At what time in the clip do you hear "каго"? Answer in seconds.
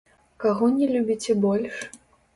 0.43-0.69